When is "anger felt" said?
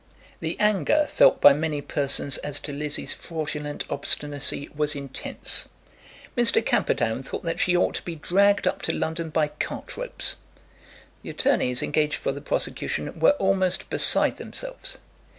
0.59-1.39